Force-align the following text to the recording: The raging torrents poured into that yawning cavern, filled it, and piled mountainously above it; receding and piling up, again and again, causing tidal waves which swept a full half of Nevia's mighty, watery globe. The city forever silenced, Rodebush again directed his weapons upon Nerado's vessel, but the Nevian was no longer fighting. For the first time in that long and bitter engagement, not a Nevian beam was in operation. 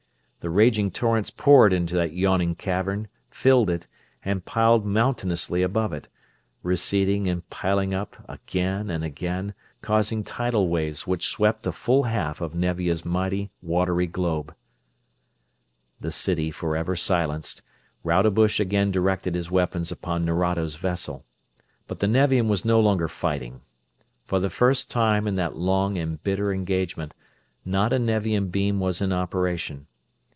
The 0.41 0.49
raging 0.49 0.89
torrents 0.89 1.29
poured 1.29 1.71
into 1.71 1.93
that 1.93 2.13
yawning 2.13 2.55
cavern, 2.55 3.09
filled 3.29 3.69
it, 3.69 3.87
and 4.25 4.43
piled 4.43 4.87
mountainously 4.87 5.61
above 5.61 5.93
it; 5.93 6.07
receding 6.63 7.27
and 7.27 7.47
piling 7.51 7.93
up, 7.93 8.25
again 8.27 8.89
and 8.89 9.03
again, 9.03 9.53
causing 9.83 10.23
tidal 10.23 10.67
waves 10.67 11.05
which 11.05 11.27
swept 11.27 11.67
a 11.67 11.71
full 11.71 12.05
half 12.05 12.41
of 12.41 12.55
Nevia's 12.55 13.05
mighty, 13.05 13.51
watery 13.61 14.07
globe. 14.07 14.55
The 15.99 16.11
city 16.11 16.49
forever 16.49 16.95
silenced, 16.95 17.61
Rodebush 18.03 18.59
again 18.59 18.89
directed 18.89 19.35
his 19.35 19.51
weapons 19.51 19.91
upon 19.91 20.25
Nerado's 20.25 20.75
vessel, 20.75 21.23
but 21.85 21.99
the 21.99 22.07
Nevian 22.07 22.47
was 22.47 22.65
no 22.65 22.79
longer 22.79 23.07
fighting. 23.07 23.61
For 24.25 24.39
the 24.39 24.49
first 24.49 24.89
time 24.89 25.27
in 25.27 25.35
that 25.35 25.55
long 25.57 25.99
and 25.99 26.21
bitter 26.23 26.51
engagement, 26.51 27.13
not 27.63 27.93
a 27.93 27.99
Nevian 27.99 28.47
beam 28.47 28.79
was 28.79 29.01
in 29.01 29.13
operation. 29.13 29.85